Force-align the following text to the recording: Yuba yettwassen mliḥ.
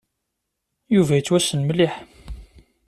Yuba 0.95 1.13
yettwassen 1.15 1.61
mliḥ. 1.63 1.93